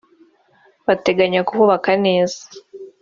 [0.87, 2.41] bateganya kuhubaka neza